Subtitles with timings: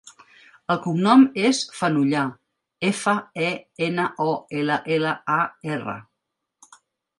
[0.75, 2.23] El cognom és Fenollar:
[2.89, 3.15] efa,
[3.51, 3.53] e,
[3.91, 5.39] ena, o, ela, ela, a,
[5.77, 5.97] erra.